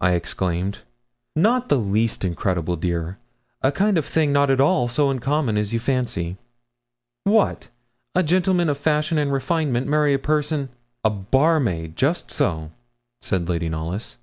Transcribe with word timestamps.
I 0.00 0.12
exclaimed. 0.12 0.78
'Not 1.34 1.68
the 1.68 1.74
least 1.76 2.24
incredible, 2.24 2.76
dear 2.76 3.18
a 3.62 3.72
kind 3.72 3.98
of 3.98 4.04
thing 4.04 4.32
not 4.32 4.48
at 4.48 4.60
all 4.60 4.86
so 4.86 5.10
uncommon 5.10 5.58
as 5.58 5.72
you 5.72 5.80
fancy.' 5.80 6.36
'What! 7.24 7.66
a 8.14 8.22
gentleman 8.22 8.68
of 8.68 8.78
fashion 8.78 9.18
and 9.18 9.32
refinement 9.32 9.88
marry 9.88 10.14
a 10.14 10.20
person' 10.20 10.68
'A 11.04 11.10
barmaid! 11.10 11.96
just 11.96 12.30
so,' 12.30 12.70
said 13.20 13.48
Lady 13.48 13.68
Knollys. 13.68 14.18